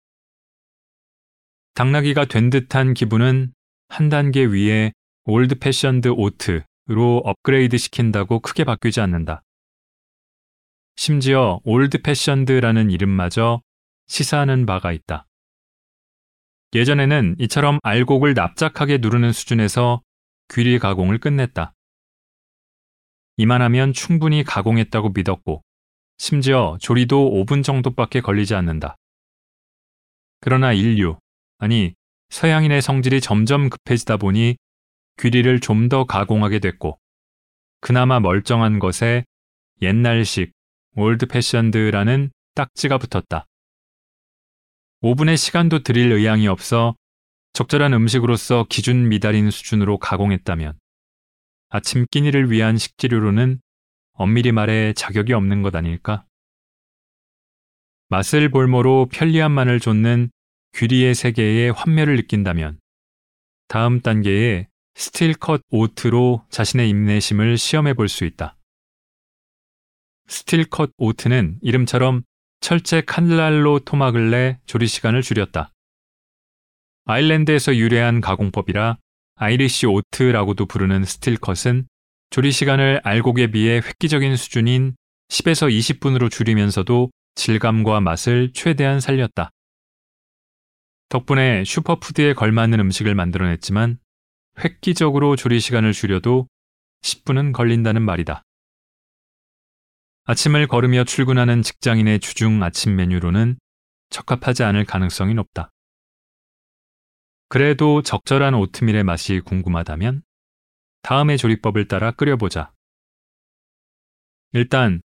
당나귀가 1.74 2.24
된 2.24 2.50
듯한 2.50 2.94
기분은 2.94 3.52
한 3.88 4.08
단계 4.08 4.44
위에 4.44 4.92
old 5.24 5.58
fashioned 5.58 6.08
oat로 6.08 7.22
업그레이드 7.24 7.76
시킨다고 7.76 8.40
크게 8.40 8.64
바뀌지 8.64 9.00
않는다. 9.00 9.42
심지어 10.96 11.60
old 11.64 12.00
fashioned라는 12.02 12.90
이름마저 12.90 13.60
시사하는 14.06 14.66
바가 14.66 14.92
있다. 14.92 15.26
예전에는 16.74 17.36
이처럼 17.38 17.78
알곡을 17.82 18.34
납작하게 18.34 18.98
누르는 18.98 19.32
수준에서 19.32 20.02
귀리 20.48 20.78
가공을 20.78 21.18
끝냈다. 21.18 21.74
이만하면 23.36 23.92
충분히 23.92 24.44
가공했다고 24.44 25.10
믿었고, 25.10 25.62
심지어 26.18 26.76
조리도 26.80 27.32
5분 27.44 27.62
정도밖에 27.62 28.20
걸리지 28.20 28.54
않는다. 28.54 28.96
그러나 30.40 30.72
인류, 30.72 31.18
아니, 31.58 31.94
서양인의 32.30 32.82
성질이 32.82 33.20
점점 33.20 33.70
급해지다 33.70 34.16
보니 34.16 34.56
귀리를 35.18 35.60
좀 35.60 35.88
더 35.88 36.04
가공하게 36.04 36.58
됐고, 36.58 36.98
그나마 37.80 38.20
멀쩡한 38.20 38.78
것에 38.78 39.24
옛날식, 39.82 40.52
old 40.96 41.26
fashioned라는 41.26 42.30
딱지가 42.54 42.98
붙었다. 42.98 43.46
5분의 45.02 45.36
시간도 45.36 45.82
들일 45.82 46.10
의향이 46.12 46.48
없어 46.48 46.96
적절한 47.52 47.92
음식으로서 47.92 48.66
기준 48.68 49.08
미달인 49.08 49.50
수준으로 49.50 49.98
가공했다면 49.98 50.78
아침 51.68 52.06
끼니를 52.10 52.50
위한 52.50 52.78
식재료로는 52.78 53.60
엄밀히 54.16 54.52
말해 54.52 54.92
자격이 54.94 55.32
없는 55.32 55.62
것 55.62 55.74
아닐까? 55.74 56.24
맛을 58.08 58.48
볼모로 58.50 59.08
편리함만을 59.12 59.80
좇는 59.80 60.30
귀리의 60.74 61.14
세계에 61.14 61.70
환멸을 61.70 62.16
느낀다면 62.16 62.78
다음 63.68 64.00
단계에 64.00 64.68
steel 64.94 65.37
cut 65.37 65.62
oat로 65.70 66.46
자신의 66.50 66.88
인내심을 66.88 67.58
시험해 67.58 67.94
볼 67.94 68.08
수 68.08 68.24
있다. 68.24 68.56
steel 70.28 70.68
cut 70.68 70.92
oat는 70.96 71.58
이름처럼 71.62 72.22
철제 72.60 73.00
칼날로 73.00 73.78
토막을 73.80 74.30
내 74.30 74.58
조리 74.66 74.86
시간을 74.86 75.22
줄였다. 75.22 75.72
아일랜드에서 77.04 77.76
유래한 77.76 78.20
가공법이라 78.20 78.98
Irish 79.36 79.86
oat라고도 79.86 80.66
부르는 80.66 81.04
steel 81.04 81.42
cut은 81.42 81.86
조리 82.30 82.52
시간을 82.52 83.00
알곡에 83.04 83.48
비해 83.48 83.76
획기적인 83.76 84.36
수준인 84.36 84.96
10에서 85.28 85.70
20분으로 85.70 86.30
줄이면서도 86.30 87.10
질감과 87.34 88.00
맛을 88.00 88.52
최대한 88.52 89.00
살렸다. 89.00 89.50
덕분에 91.08 91.64
슈퍼푸드에 91.64 92.34
걸맞는 92.34 92.80
음식을 92.80 93.14
만들어냈지만 93.14 93.98
획기적으로 94.58 95.36
조리 95.36 95.60
시간을 95.60 95.92
줄여도 95.92 96.48
10분은 97.02 97.52
걸린다는 97.52 98.02
말이다. 98.02 98.42
아침을 100.24 100.66
걸으며 100.66 101.04
출근하는 101.04 101.62
직장인의 101.62 102.18
주중 102.18 102.62
아침 102.62 102.96
메뉴로는 102.96 103.58
적합하지 104.10 104.64
않을 104.64 104.84
가능성이 104.84 105.34
높다. 105.34 105.70
그래도 107.48 108.02
적절한 108.02 108.54
오트밀의 108.54 109.04
맛이 109.04 109.40
궁금하다면 109.44 110.22
다음의 111.06 111.38
조리법을 111.38 111.86
따라 111.86 112.10
끓여보자. 112.10 112.72
일단 114.52 115.00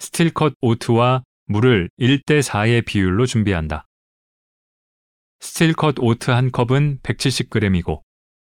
steel 0.00 0.34
cut 0.34 0.54
oat와 0.60 1.22
물을 1.44 1.88
1대 1.96 2.42
4의 2.42 2.84
비율로 2.84 3.24
준비한다. 3.26 3.86
steel 5.38 5.77
cut 5.77 6.00
oat 6.00 6.32
한 6.32 6.50
컵은 6.50 6.98
170g이고 7.04 8.02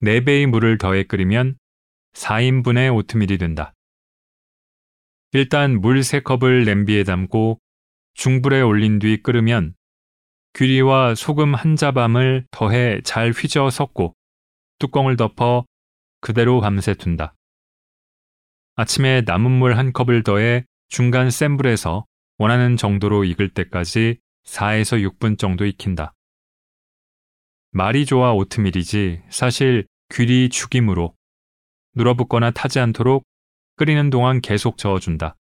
4배의 0.02 0.46
물을 0.46 0.76
더해 0.76 1.04
끓이면 1.04 1.56
4인분의 2.14 2.92
오트밀이 2.96 3.38
된다. 3.38 3.74
일단 5.30 5.80
물 5.80 6.00
3컵을 6.00 6.64
냄비에 6.64 7.04
담고 7.04 7.60
중불에 8.14 8.60
올린 8.60 8.98
뒤 8.98 9.22
끓으면 9.22 9.76
귀리와 10.54 11.14
소금 11.14 11.54
한 11.54 11.76
자밤을 11.76 12.48
더해 12.50 13.02
잘 13.04 13.30
휘저어 13.30 13.70
섞고 13.70 14.16
뚜껑을 14.80 15.16
덮어 15.16 15.64
그대로 16.20 16.60
밤새 16.60 16.94
둔다. 16.94 17.34
아침에 18.76 19.22
남은 19.26 19.50
물 19.50 19.76
한 19.76 19.92
컵을 19.92 20.22
더해 20.22 20.64
중간 20.88 21.30
센 21.30 21.56
불에서 21.56 22.06
원하는 22.38 22.76
정도로 22.76 23.24
익을 23.24 23.50
때까지 23.50 24.18
4에서 24.44 25.02
6분 25.18 25.38
정도 25.38 25.66
익힌다. 25.66 26.14
말이 27.70 28.06
좋아 28.06 28.32
오트밀이지 28.32 29.22
사실 29.30 29.86
귀리 30.14 30.48
죽임으로 30.48 31.14
눌어붙거나 31.94 32.52
타지 32.52 32.80
않도록 32.80 33.24
끓이는 33.76 34.10
동안 34.10 34.40
계속 34.40 34.78
저어준다. 34.78 35.36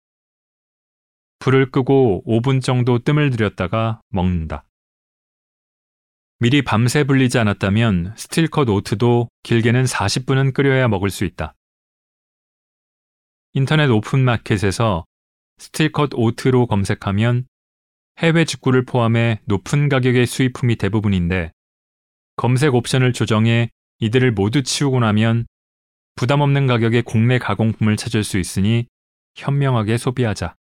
불을 1.39 1.71
끄고 1.71 2.25
5분 2.27 2.62
정도 2.62 2.99
뜸을 2.99 3.31
들였다가 3.31 4.01
먹는다. 4.09 4.65
미리 6.38 6.61
밤새 6.61 7.05
불리지 7.05 7.38
않았다면 7.38 8.12
스틸컷 8.14 8.68
오트도 8.68 9.31
길게는 9.42 9.85
40분은 9.85 10.53
끓여야 10.53 10.87
먹을 10.87 11.09
수 11.09 11.25
있다. 11.25 11.55
인터넷 13.55 13.88
오픈마켓에서 13.88 15.07
스틸컷 15.57 16.11
오트로 16.12 16.66
검색하면 16.66 17.46
해외 18.18 18.44
직구를 18.44 18.85
포함해 18.85 19.40
높은 19.46 19.88
가격의 19.88 20.27
수입품이 20.27 20.77
대부분인데 20.77 21.53
검색 22.37 22.75
옵션을 22.75 23.14
조정해 23.14 23.70
이들을 24.01 24.33
모두 24.33 24.62
치우고 24.62 25.01
나면 25.01 25.46
부담 26.16 26.42
없는 26.42 26.66
가격의 26.66 27.05
국내 27.05 27.38
가공품을 27.38 27.96
찾을 27.96 28.25
수 28.25 28.38
있으니 28.38 28.87
현명하게 29.37 29.96
소비하자. 29.96 30.55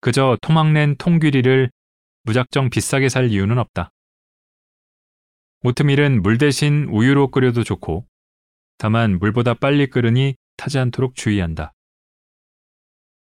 그저 0.00 0.36
토막낸 0.42 0.96
통귀리를 0.96 1.70
무작정 2.24 2.70
비싸게 2.70 3.08
살 3.08 3.30
이유는 3.30 3.58
없다. 3.58 3.90
오트밀은 5.64 6.22
물 6.22 6.38
대신 6.38 6.88
우유로 6.90 7.30
끓여도 7.30 7.64
좋고 7.64 8.06
다만 8.78 9.18
물보다 9.18 9.54
빨리 9.54 9.88
끓으니 9.88 10.36
타지 10.56 10.78
않도록 10.78 11.14
주의한다. 11.14 11.72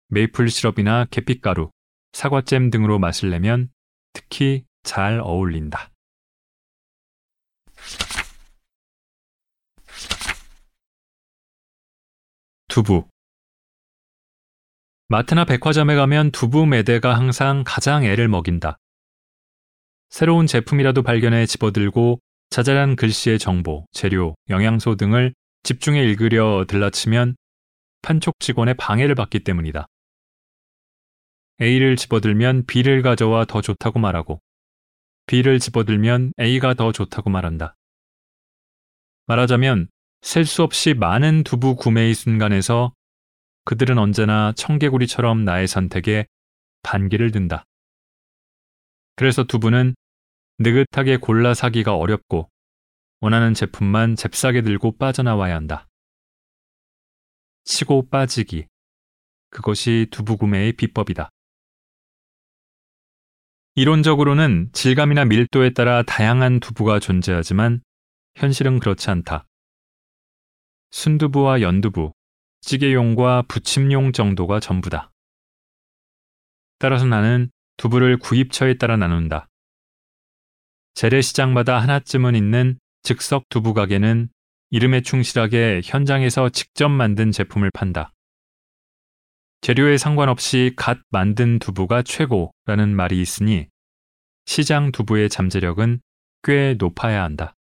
메이플 0.08 0.48
시럽이나 0.48 1.06
계피가루, 1.10 1.70
사과잼 2.12 2.70
등으로 2.70 2.98
내면 3.30 3.70
특히 4.12 4.64
잘 4.82 5.20
어울린다. 5.20 5.90
두부 12.68 13.08
마트나 15.08 15.44
백화점에 15.44 15.94
가면 15.94 16.30
두부 16.32 16.66
매대가 16.66 17.16
항상 17.16 17.64
가장 17.66 18.04
애를 18.04 18.28
먹인다. 18.28 18.78
새로운 20.08 20.46
제품이라도 20.46 21.02
발견해 21.02 21.46
집어들고 21.46 22.20
자잘한 22.50 22.96
글씨의 22.96 23.38
정보, 23.38 23.86
재료, 23.92 24.34
영양소 24.48 24.94
등을 24.94 25.34
집중해 25.62 26.02
읽으려 26.04 26.64
들라치면 26.68 27.36
판촉 28.02 28.38
직원의 28.38 28.74
방해를 28.74 29.14
받기 29.14 29.40
때문이다. 29.40 29.86
A를 31.60 31.96
집어들면 31.96 32.66
B를 32.66 33.02
가져와 33.02 33.46
더 33.46 33.60
좋다고 33.60 33.98
말하고 33.98 34.40
B를 35.26 35.58
집어들면 35.58 36.34
A가 36.38 36.74
더 36.74 36.92
좋다고 36.92 37.30
말한다. 37.30 37.74
말하자면 39.26 39.88
셀 40.20 40.44
수 40.44 40.62
없이 40.62 40.94
많은 40.94 41.42
두부 41.44 41.76
구매의 41.76 42.14
순간에서 42.14 42.92
그들은 43.64 43.98
언제나 43.98 44.52
청개구리처럼 44.52 45.44
나의 45.44 45.66
선택에 45.66 46.26
반기를 46.82 47.32
든다. 47.32 47.64
그래서 49.16 49.44
두부는 49.44 49.94
느긋하게 50.58 51.16
골라 51.16 51.54
사기가 51.54 51.96
어렵고 51.96 52.50
원하는 53.20 53.54
제품만 53.54 54.14
잽싸게 54.14 54.62
들고 54.62 54.98
빠져나와야 54.98 55.54
한다. 55.54 55.88
치고 57.64 58.08
빠지기. 58.10 58.66
그것이 59.50 60.06
두부 60.10 60.36
구매의 60.36 60.74
비법이다. 60.74 61.30
이론적으로는 63.74 64.70
질감이나 64.72 65.24
밀도에 65.24 65.70
따라 65.70 66.02
다양한 66.02 66.60
두부가 66.60 66.98
존재하지만 66.98 67.82
현실은 68.36 68.78
그렇지 68.78 69.10
않다. 69.10 69.46
순두부와 70.90 71.62
연두부, 71.62 72.12
찌개용과 72.60 73.42
부침용 73.48 74.12
정도가 74.12 74.60
전부다. 74.60 75.10
따라서 76.78 77.06
나는 77.06 77.50
두부를 77.76 78.18
구입처에 78.18 78.74
따라 78.74 78.96
나눈다. 78.96 79.48
재래시장마다 80.94 81.78
하나쯤은 81.80 82.34
있는 82.34 82.78
즉석 83.02 83.48
두부 83.48 83.74
가게는 83.74 84.28
이름에 84.70 85.02
충실하게 85.02 85.82
현장에서 85.84 86.48
직접 86.48 86.88
만든 86.88 87.30
제품을 87.30 87.70
판다. 87.70 88.12
재료에 89.60 89.96
상관없이 89.96 90.72
갓 90.76 90.98
만든 91.10 91.58
두부가 91.58 92.02
최고라는 92.02 92.94
말이 92.94 93.20
있으니 93.20 93.68
시장 94.44 94.92
두부의 94.92 95.28
잠재력은 95.28 96.00
꽤 96.42 96.74
높아야 96.78 97.22
한다. 97.22 97.54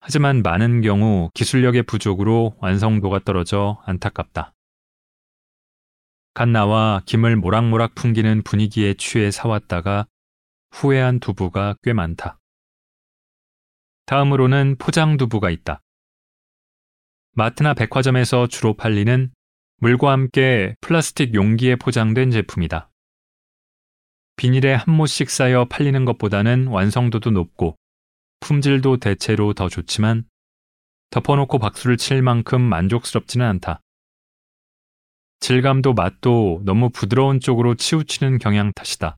하지만 0.00 0.42
많은 0.42 0.80
경우 0.80 1.30
기술력의 1.34 1.84
부족으로 1.84 2.56
완성도가 2.58 3.20
떨어져 3.24 3.80
안타깝다. 3.84 4.52
갓 6.34 6.48
나와 6.48 7.02
김을 7.04 7.36
모락모락 7.36 7.94
풍기는 7.94 8.42
분위기에 8.42 8.94
취해 8.94 9.30
사왔다가 9.30 10.06
후회한 10.70 11.20
두부가 11.20 11.76
꽤 11.82 11.92
많다. 11.92 12.38
다음으로는 14.06 14.76
포장 14.78 15.18
두부가 15.18 15.50
있다. 15.50 15.82
마트나 17.34 17.74
백화점에서 17.74 18.46
주로 18.46 18.74
팔리는 18.74 19.30
물과 19.78 20.10
함께 20.10 20.74
플라스틱 20.80 21.34
용기에 21.34 21.76
포장된 21.76 22.30
제품이다. 22.30 22.90
비닐에 24.36 24.74
한 24.74 24.94
모씩 24.94 25.28
쌓여 25.28 25.66
팔리는 25.66 26.04
것보다는 26.04 26.68
완성도도 26.68 27.30
높고 27.30 27.76
품질도 28.40 28.96
대체로 28.96 29.52
더 29.52 29.68
좋지만 29.68 30.24
덮어놓고 31.10 31.58
박수를 31.58 31.98
칠 31.98 32.22
만큼 32.22 32.62
만족스럽지는 32.62 33.44
않다. 33.46 33.82
질감도 35.42 35.94
맛도 35.94 36.62
너무 36.64 36.88
부드러운 36.88 37.40
쪽으로 37.40 37.74
치우치는 37.74 38.38
경향 38.38 38.72
탓이다. 38.76 39.16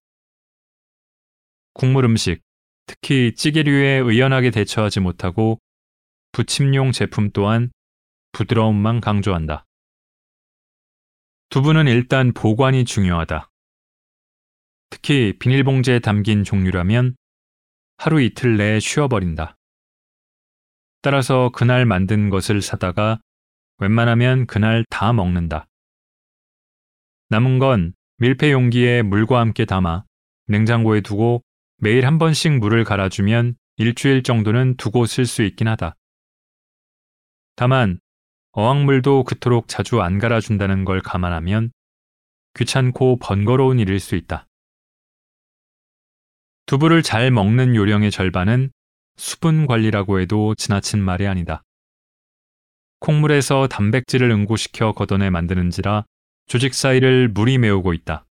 국물 1.74 2.06
음식, 2.06 2.40
특히 2.86 3.34
찌개류에 3.34 3.98
의연하게 3.98 4.50
대처하지 4.50 5.00
못하고 5.00 5.58
부침용 6.32 6.92
제품 6.92 7.30
또한 7.30 7.70
부드러움만 8.32 9.02
강조한다. 9.02 9.66
두부는 11.50 11.88
일단 11.88 12.32
보관이 12.32 12.86
중요하다. 12.86 13.50
특히 14.88 15.38
비닐봉지에 15.38 15.98
담긴 15.98 16.42
종류라면 16.42 17.16
하루 17.98 18.22
이틀 18.22 18.56
내에 18.56 18.80
쉬어버린다. 18.80 19.56
따라서 21.02 21.50
그날 21.52 21.84
만든 21.84 22.30
것을 22.30 22.62
사다가 22.62 23.20
웬만하면 23.76 24.46
그날 24.46 24.86
다 24.88 25.12
먹는다. 25.12 25.66
남은 27.34 27.58
건 27.58 27.94
밀폐 28.18 28.52
용기에 28.52 29.02
물과 29.02 29.40
함께 29.40 29.64
담아 29.64 30.04
냉장고에 30.46 31.00
두고 31.00 31.42
매일 31.78 32.06
한 32.06 32.20
번씩 32.20 32.58
물을 32.58 32.84
갈아주면 32.84 33.56
일주일 33.76 34.22
정도는 34.22 34.76
두고 34.76 35.04
쓸 35.06 35.26
수 35.26 35.42
있긴 35.42 35.66
하다. 35.66 35.96
다만 37.56 37.98
어항물도 38.52 39.24
그토록 39.24 39.66
자주 39.66 40.00
안 40.00 40.20
갈아준다는 40.20 40.84
걸 40.84 41.00
감안하면 41.00 41.72
귀찮고 42.54 43.18
번거로운 43.18 43.80
일일 43.80 43.98
수 43.98 44.14
있다. 44.14 44.46
두부를 46.66 47.02
잘 47.02 47.32
먹는 47.32 47.74
요령의 47.74 48.12
절반은 48.12 48.70
수분 49.16 49.66
관리라고 49.66 50.20
해도 50.20 50.54
지나친 50.54 51.02
말이 51.02 51.26
아니다. 51.26 51.64
콩물에서 53.00 53.66
단백질을 53.66 54.30
응고시켜 54.30 54.92
걷어내 54.92 55.30
만드는지라 55.30 56.04
조직 56.46 56.74
사이를 56.74 57.28
물이 57.28 57.58
메우고 57.58 57.92
있다. 57.94 58.26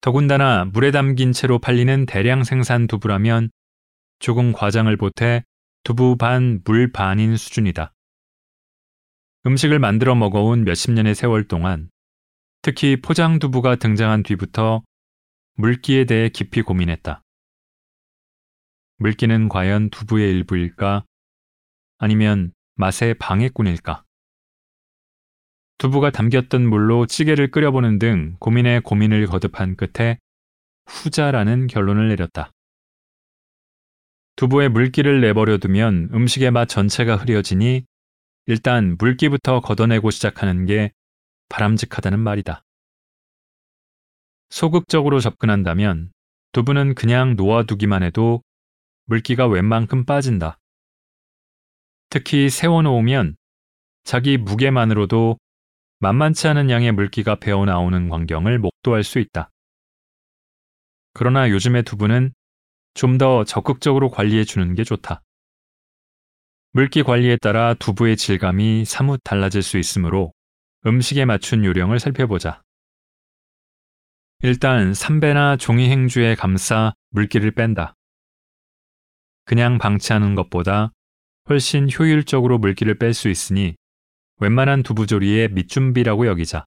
더군다나 0.00 0.64
물에 0.64 0.90
담긴 0.90 1.32
채로 1.32 1.58
팔리는 1.58 2.06
대량 2.06 2.44
생산 2.44 2.86
두부라면 2.86 3.50
조금 4.18 4.52
과장을 4.52 4.96
보태 4.96 5.44
두부 5.84 6.16
반, 6.16 6.60
물 6.64 6.92
반인 6.92 7.36
수준이다. 7.36 7.92
음식을 9.46 9.78
만들어 9.78 10.14
먹어온 10.14 10.64
몇십 10.64 10.92
년의 10.92 11.14
세월 11.14 11.46
동안 11.48 11.90
특히 12.62 13.00
포장 13.00 13.40
두부가 13.40 13.74
등장한 13.76 14.22
뒤부터 14.22 14.82
물기에 15.54 16.04
대해 16.04 16.28
깊이 16.28 16.62
고민했다. 16.62 17.22
물기는 18.98 19.48
과연 19.48 19.90
두부의 19.90 20.30
일부일까? 20.30 21.04
아니면 21.98 22.52
맛의 22.76 23.14
방해꾼일까? 23.14 24.04
두부가 25.82 26.10
담겼던 26.10 26.68
물로 26.68 27.06
찌개를 27.06 27.50
끓여보는 27.50 27.98
등 27.98 28.36
고민에 28.38 28.78
고민을 28.78 29.26
거듭한 29.26 29.74
끝에 29.74 30.16
후자라는 30.86 31.66
결론을 31.66 32.08
내렸다. 32.08 32.52
두부에 34.36 34.68
물기를 34.68 35.20
내버려 35.20 35.58
두면 35.58 36.10
음식의 36.14 36.52
맛 36.52 36.68
전체가 36.68 37.16
흐려지니 37.16 37.84
일단 38.46 38.94
물기부터 38.96 39.58
걷어내고 39.58 40.12
시작하는 40.12 40.66
게 40.66 40.92
바람직하다는 41.48 42.20
말이다. 42.20 42.62
소극적으로 44.50 45.18
접근한다면 45.18 46.12
두부는 46.52 46.94
그냥 46.94 47.34
놓아두기만 47.34 48.04
해도 48.04 48.40
물기가 49.06 49.48
웬만큼 49.48 50.04
빠진다. 50.04 50.60
특히 52.08 52.50
세워놓으면 52.50 53.34
자기 54.04 54.38
무게만으로도 54.38 55.38
만만치 56.02 56.48
않은 56.48 56.68
양의 56.68 56.90
물기가 56.90 57.36
배어 57.36 57.64
나오는 57.64 58.08
광경을 58.08 58.58
목도할 58.58 59.04
수 59.04 59.20
있다. 59.20 59.52
그러나 61.14 61.48
요즘의 61.48 61.84
두부는 61.84 62.32
좀 62.94 63.18
더 63.18 63.44
적극적으로 63.44 64.10
관리해 64.10 64.42
주는 64.42 64.74
게 64.74 64.82
좋다. 64.82 65.22
물기 66.72 67.04
관리에 67.04 67.36
따라 67.36 67.74
두부의 67.74 68.16
질감이 68.16 68.84
사뭇 68.84 69.20
달라질 69.22 69.62
수 69.62 69.78
있으므로 69.78 70.32
음식에 70.86 71.24
맞춘 71.24 71.64
요령을 71.64 72.00
살펴보자. 72.00 72.62
일단 74.40 74.94
삼배나 74.94 75.56
종이 75.56 75.88
행주에 75.88 76.34
감싸 76.34 76.94
물기를 77.10 77.52
뺀다. 77.52 77.94
그냥 79.44 79.78
방치하는 79.78 80.34
것보다 80.34 80.90
훨씬 81.48 81.88
효율적으로 81.88 82.58
물기를 82.58 82.98
뺄 82.98 83.14
수 83.14 83.28
있으니 83.28 83.76
웬만한 84.42 84.82
두부조리의 84.82 85.50
밑준비라고 85.50 86.26
여기자. 86.26 86.64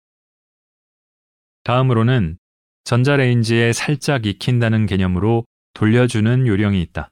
다음으로는 1.66 2.38
전자레인지에 2.86 3.74
살짝 3.74 4.26
익힌다는 4.26 4.86
개념으로 4.86 5.44
돌려주는 5.74 6.48
요령이 6.48 6.82
있다. 6.84 7.12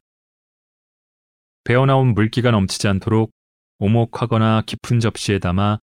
배어나온 1.66 2.14
물기가 2.14 2.52
넘치지 2.52 2.88
않도록 2.88 3.32
오목하거나 3.80 4.62
깊은 4.66 5.02
접시에 5.02 5.40
담아 5.40 5.80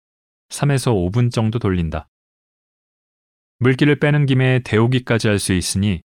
3에서 0.49 0.93
5분 0.93 1.31
정도 1.31 1.57
돌린다. 1.57 2.07
물기를 3.57 3.99
빼는 3.99 4.27
김에 4.27 4.59
데우기까지 4.63 5.27
할 5.27 5.39
수 5.39 5.53
있으니 5.53 6.03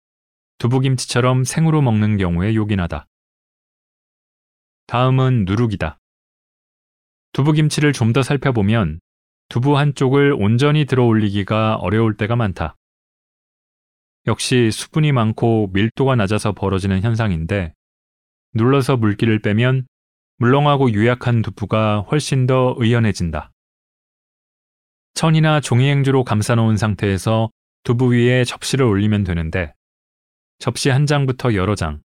두부김치처럼 0.58 1.44
생으로 1.44 1.82
먹는 1.82 2.16
경우에 2.16 2.56
요긴하다. 2.56 3.06
다음은 4.88 5.44
누룩이다. 5.44 6.00
두부김치를 7.36 7.92
좀 7.92 8.14
더 8.14 8.22
살펴보면 8.22 8.98
두부 9.50 9.76
한쪽을 9.76 10.32
온전히 10.32 10.86
들어 10.86 11.04
올리기가 11.04 11.74
어려울 11.74 12.16
때가 12.16 12.34
많다. 12.34 12.76
역시 14.26 14.70
수분이 14.70 15.12
많고 15.12 15.68
밀도가 15.74 16.16
낮아서 16.16 16.52
벌어지는 16.52 17.02
현상인데 17.02 17.74
눌러서 18.54 18.96
물기를 18.96 19.40
빼면 19.40 19.86
물렁하고 20.38 20.90
유약한 20.92 21.42
두부가 21.42 22.06
훨씬 22.10 22.46
더 22.46 22.74
의연해진다. 22.78 23.52
천이나 25.12 25.60
종이 25.60 25.90
행주로 25.90 26.24
감싸놓은 26.24 26.78
상태에서 26.78 27.50
두부 27.82 28.14
위에 28.14 28.44
접시를 28.44 28.86
올리면 28.86 29.24
되는데 29.24 29.74
접시 30.58 30.88
한 30.88 31.04
장부터 31.04 31.52
여러 31.52 31.74
장, 31.74 32.00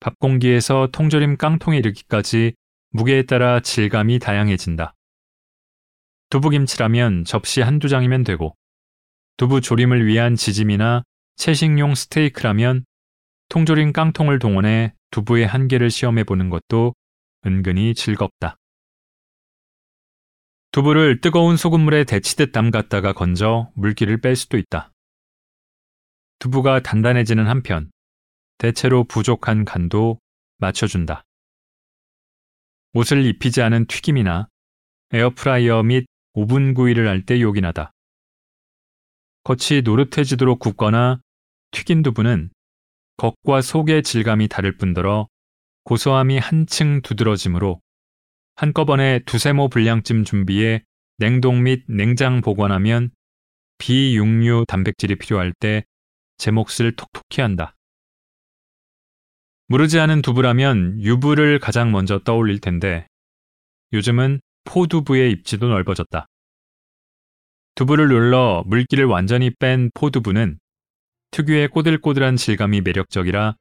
밥 0.00 0.18
공기에서 0.18 0.88
통조림 0.90 1.36
깡통에 1.36 1.78
이르기까지 1.78 2.54
무게에 2.90 3.22
따라 3.22 3.60
질감이 3.60 4.18
다양해진다. 4.18 4.94
두부김치라면 6.30 7.24
접시 7.24 7.60
한두 7.60 7.88
장이면 7.88 8.24
되고 8.24 8.56
두부 9.36 9.60
조림을 9.60 10.06
위한 10.06 10.34
지짐이나 10.34 11.02
채식용 11.36 11.94
스테이크라면 11.94 12.84
통조림 13.48 13.92
깡통을 13.92 14.38
동원해 14.38 14.94
두부의 15.10 15.46
한계를 15.46 15.90
시험해 15.90 16.24
보는 16.24 16.50
것도 16.50 16.94
은근히 17.44 17.94
즐겁다. 17.94 18.56
두부를 20.72 21.20
뜨거운 21.20 21.56
소금물에 21.56 22.04
데치듯 22.04 22.52
담갔다가 22.52 23.12
건져 23.12 23.70
물기를 23.74 24.20
뺄 24.20 24.36
수도 24.36 24.58
있다. 24.58 24.92
두부가 26.38 26.80
단단해지는 26.80 27.46
한편 27.46 27.90
대체로 28.58 29.04
부족한 29.04 29.64
간도 29.64 30.18
맞춰준다. 30.58 31.24
옷을 32.96 33.26
입히지 33.26 33.60
않은 33.60 33.84
튀김이나 33.88 34.48
에어프라이어 35.12 35.82
및 35.82 36.06
오븐 36.32 36.72
구이를 36.72 37.06
할 37.06 37.26
때 37.26 37.42
요긴하다. 37.42 37.92
겉이 39.44 39.82
노릇해지도록 39.84 40.58
굽거나 40.58 41.20
튀긴 41.72 42.02
두부는 42.02 42.48
겉과 43.18 43.60
속의 43.60 44.02
질감이 44.02 44.48
다를 44.48 44.78
뿐더러 44.78 45.28
고소함이 45.84 46.38
한층 46.38 47.02
두드러지므로 47.02 47.82
한꺼번에 48.54 49.18
두세 49.26 49.52
모 49.52 49.68
분량쯤 49.68 50.24
준비해 50.24 50.82
냉동 51.18 51.64
및 51.64 51.84
냉장 51.88 52.40
보관하면 52.40 53.10
비육류 53.76 54.64
단백질이 54.68 55.16
필요할 55.16 55.52
때 55.60 55.84
제 56.38 56.50
몫을 56.50 56.96
톡톡히 56.96 57.42
한다. 57.42 57.75
무르지 59.68 59.98
않은 59.98 60.22
두부라면 60.22 61.02
유부를 61.02 61.58
가장 61.58 61.90
먼저 61.90 62.20
떠올릴 62.20 62.60
텐데 62.60 63.08
요즘은 63.92 64.40
포두부의 64.64 65.32
입지도 65.32 65.68
넓어졌다. 65.68 66.28
두부를 67.74 68.08
눌러 68.08 68.62
물기를 68.66 69.06
완전히 69.06 69.50
뺀 69.50 69.90
포두부는 69.92 70.60
특유의 71.32 71.68
꼬들꼬들한 71.68 72.36
질감이 72.36 72.80
매력적이라 72.80 73.56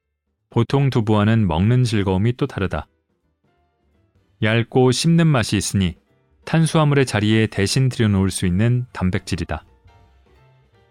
보통 0.52 0.92
두부와는 0.92 1.48
먹는 1.48 1.84
즐거움이 1.84 2.34
또 2.34 2.46
다르다. 2.46 2.88
얇고 4.44 4.92
씹는 4.92 5.26
맛이 5.26 5.58
있으니 5.58 5.96
탄수화물의 6.46 7.08
자리에 7.08 7.48
대신 7.48 7.90
들여놓을 7.90 8.30
수 8.30 8.46
있는 8.46 8.86
단백질이다. 8.94 9.66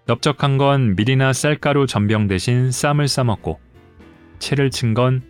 넓적한 0.07 0.59
건 0.59 0.97
밀이나 0.97 1.33
쌀가루 1.33 1.87
전병 1.87 2.27
대신 2.27 2.73
쌈을 2.73 3.07
싸먹고 3.07 3.61
채를 4.45 4.71
친 4.71 4.93
건 4.93 5.23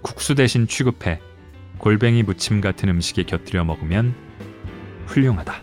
국수 0.00 0.34
대신 0.34 0.66
취급해 0.66 1.20
골뱅이 1.76 2.22
무침 2.22 2.62
같은 2.62 2.88
음식에 2.88 3.24
곁들여 3.24 3.62
먹으면 3.62 4.14
훌륭하다. 5.06 5.62